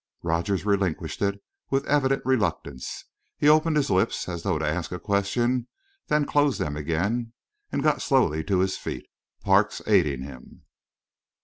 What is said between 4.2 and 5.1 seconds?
as though to ask a